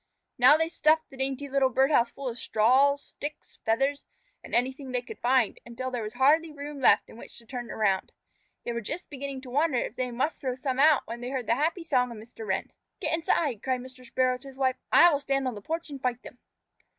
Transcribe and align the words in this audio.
Now 0.39 0.57
they 0.57 0.67
stuffed 0.67 1.11
the 1.11 1.17
dainty 1.17 1.47
little 1.47 1.69
bird 1.69 1.91
house 1.91 2.09
full 2.09 2.27
of 2.27 2.35
straws, 2.39 3.03
sticks, 3.03 3.59
feathers, 3.63 4.03
and 4.43 4.55
anything 4.55 4.91
they 4.91 5.03
could 5.03 5.19
find, 5.19 5.59
until 5.63 5.91
there 5.91 6.01
was 6.01 6.13
hardly 6.15 6.51
room 6.51 6.79
left 6.79 7.07
in 7.07 7.17
which 7.17 7.37
to 7.37 7.45
turn 7.45 7.69
around. 7.69 8.11
They 8.63 8.71
were 8.73 8.81
just 8.81 9.11
beginning 9.11 9.41
to 9.41 9.51
wonder 9.51 9.77
if 9.77 9.93
they 9.93 10.09
must 10.09 10.41
throw 10.41 10.55
some 10.55 10.79
out 10.79 11.03
when 11.05 11.21
they 11.21 11.29
heard 11.29 11.45
the 11.45 11.53
happy 11.53 11.83
song 11.83 12.09
of 12.09 12.17
Mr. 12.17 12.47
Wren. 12.47 12.71
"Get 12.99 13.13
inside!" 13.13 13.61
cried 13.61 13.81
Mr. 13.81 14.03
Sparrow 14.03 14.39
to 14.39 14.47
his 14.47 14.57
wife. 14.57 14.77
"I 14.91 15.11
will 15.13 15.19
stand 15.19 15.47
on 15.47 15.53
the 15.53 15.61
porch 15.61 15.91
and 15.91 16.01
fight 16.01 16.23
them." 16.23 16.39